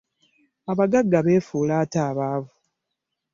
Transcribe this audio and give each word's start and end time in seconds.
Abagagga 0.71 1.19
beefuula 1.25 1.73
ate 1.83 1.99
abaavu. 2.09 2.53